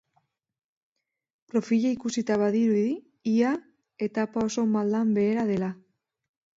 Profila 1.51 1.91
ikusita 1.97 2.39
badirudi 2.45 2.89
ia 3.35 3.55
etapa 4.09 4.49
oso 4.51 4.69
maldan 4.77 5.17
behera 5.21 5.49
dela. 5.57 5.75